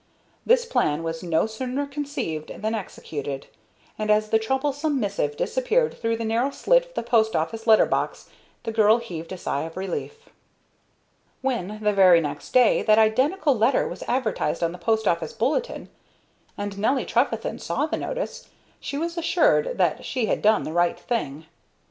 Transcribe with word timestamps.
This 0.47 0.65
plan 0.65 1.03
was 1.03 1.21
no 1.21 1.45
sooner 1.45 1.85
conceived 1.85 2.51
than 2.63 2.73
executed; 2.73 3.45
and, 3.99 4.09
as 4.09 4.29
the 4.29 4.39
troublesome 4.39 4.99
missive 4.99 5.37
disappeared 5.37 5.93
through 5.93 6.17
the 6.17 6.25
narrow 6.25 6.49
slit 6.49 6.87
of 6.87 6.93
the 6.95 7.03
post 7.03 7.35
office 7.35 7.67
letter 7.67 7.85
box, 7.85 8.27
the 8.63 8.71
girl 8.71 8.97
heaved 8.97 9.31
a 9.31 9.37
sigh 9.37 9.61
of 9.61 9.77
relief. 9.77 10.27
When, 11.43 11.77
the 11.83 11.93
very 11.93 12.19
next 12.19 12.51
day, 12.51 12.81
that 12.81 12.97
identical 12.97 13.55
letter 13.55 13.87
was 13.87 14.01
advertised 14.07 14.63
on 14.63 14.71
the 14.71 14.79
post 14.79 15.07
office 15.07 15.33
bulletin, 15.33 15.87
and 16.57 16.79
Nelly 16.79 17.05
Trefethen 17.05 17.59
saw 17.59 17.85
the 17.85 17.95
notice, 17.95 18.49
she 18.79 18.97
was 18.97 19.19
assured 19.19 19.77
that 19.77 20.03
she 20.03 20.25
had 20.25 20.41
done 20.41 20.63
the 20.63 20.73
right 20.73 20.99
thing. 20.99 21.45